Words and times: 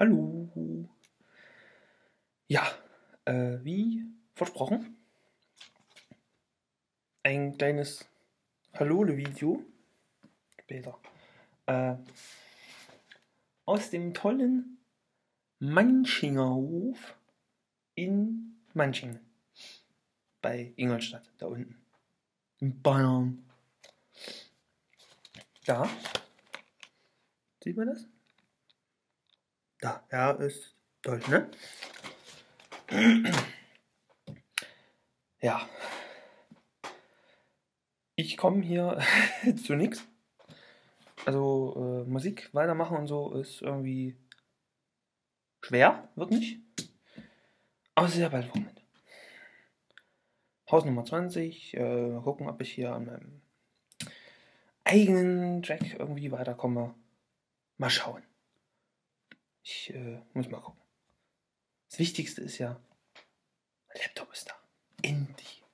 Hallo. 0.00 0.48
Ja, 2.46 2.70
äh, 3.24 3.58
wie 3.64 4.04
versprochen, 4.32 4.96
ein 7.24 7.58
kleines 7.58 8.08
Hallole-Video 8.74 9.60
später 10.62 11.00
äh, 11.66 11.96
aus 13.64 13.90
dem 13.90 14.14
tollen 14.14 14.78
Manchingerhof 15.58 17.16
in 17.96 18.56
Manchingen 18.74 19.18
bei 20.40 20.74
Ingolstadt, 20.76 21.28
da 21.38 21.46
unten 21.46 21.76
in 22.60 22.80
Bayern. 22.82 23.44
Da, 25.64 25.90
sieht 27.64 27.76
man 27.76 27.88
das? 27.88 28.06
Da, 29.88 30.04
ja, 30.12 30.30
ist 30.32 30.76
toll, 31.00 31.20
ne? 31.28 31.50
Ja. 35.40 35.66
Ich 38.14 38.36
komme 38.36 38.62
hier 38.62 39.00
zu 39.64 39.76
nichts. 39.76 40.06
Also 41.24 42.04
äh, 42.04 42.10
Musik 42.10 42.50
weitermachen 42.52 42.98
und 42.98 43.06
so 43.06 43.32
ist 43.32 43.62
irgendwie 43.62 44.16
schwer, 45.62 46.10
wird 46.16 46.32
nicht. 46.32 46.60
Aber 47.94 48.08
sehr 48.08 48.28
bald 48.28 48.48
Wochenende. 48.50 48.82
Haus 50.70 50.84
Nummer 50.84 51.04
20. 51.04 51.74
Äh, 51.74 52.08
mal 52.08 52.22
gucken, 52.22 52.46
ob 52.48 52.60
ich 52.60 52.72
hier 52.72 52.92
an 52.92 53.06
meinem 53.06 53.40
eigenen 54.84 55.62
Track 55.62 55.98
irgendwie 55.98 56.30
weiterkomme. 56.30 56.94
Mal 57.78 57.90
schauen. 57.90 58.27
Ich 59.62 59.90
äh, 59.94 60.22
muss 60.32 60.48
mal 60.48 60.60
gucken. 60.60 60.80
Das 61.90 61.98
Wichtigste 61.98 62.42
ist 62.42 62.58
ja, 62.58 62.80
mein 63.88 64.02
Laptop 64.02 64.32
ist 64.32 64.48
da. 64.48 64.54
Endlich. 65.02 65.64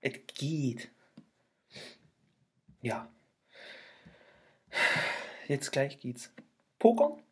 Es 0.00 0.12
geht. 0.34 0.90
Ja. 2.80 3.12
Jetzt 5.48 5.70
gleich 5.70 5.98
geht's. 6.00 6.32
Pokern. 6.78 7.22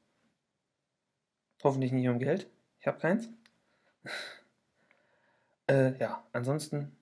Hoffentlich 1.63 1.93
nicht 1.93 2.09
um 2.09 2.19
Geld. 2.19 2.49
Ich 2.79 2.87
habe 2.87 2.99
keins. 2.99 3.29
äh, 5.69 5.99
ja, 5.99 6.27
ansonsten. 6.33 6.97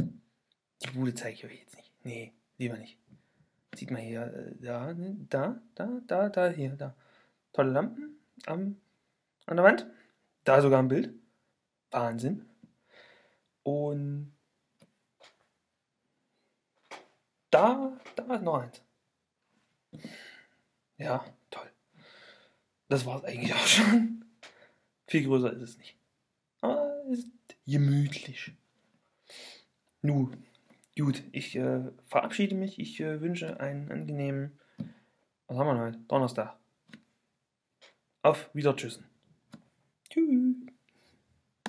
Die 0.00 0.90
Bude 0.90 1.14
zeige 1.14 1.34
ich 1.34 1.44
euch 1.44 1.60
jetzt 1.60 1.76
nicht. 1.76 1.92
Nee, 2.04 2.32
lieber 2.56 2.76
nicht. 2.78 2.98
Sieht 3.74 3.90
man 3.90 4.00
hier, 4.00 4.22
äh, 4.22 4.54
da, 4.60 4.92
ne, 4.94 5.16
da, 5.28 5.60
da, 5.74 6.00
da, 6.06 6.28
da, 6.28 6.48
hier, 6.48 6.76
da. 6.76 6.94
Tolle 7.52 7.70
Lampen 7.72 8.18
am, 8.46 8.80
an 9.46 9.56
der 9.56 9.64
Wand. 9.64 9.86
Da 10.44 10.60
sogar 10.60 10.80
ein 10.80 10.88
Bild. 10.88 11.14
Wahnsinn. 11.90 12.46
Und 13.62 14.32
da, 17.50 17.98
da 18.16 18.34
ist 18.34 18.42
noch 18.42 18.60
eins. 18.62 18.82
Ja, 20.96 21.24
toll. 21.50 21.70
Das 22.88 23.06
war 23.06 23.18
es 23.18 23.24
eigentlich 23.24 23.54
auch 23.54 23.66
schon. 23.66 24.24
Viel 25.06 25.24
größer 25.24 25.52
ist 25.52 25.62
es 25.62 25.78
nicht. 25.78 25.96
Aber 26.60 27.04
es 27.10 27.20
ist 27.20 27.28
gemütlich. 27.66 28.52
Nu, 30.02 30.30
gut, 30.98 31.22
ich 31.32 31.56
äh, 31.56 31.80
verabschiede 32.06 32.54
mich. 32.54 32.78
Ich 32.78 33.00
äh, 33.00 33.20
wünsche 33.20 33.60
einen 33.60 33.90
angenehmen, 33.90 34.58
was 35.46 35.56
haben 35.58 35.66
wir 35.66 35.82
heute? 35.84 35.98
Donnerstag. 36.08 36.56
Auf 38.22 38.50
Wiedertschüssen. 38.52 39.04
Tschüss. 39.04 39.17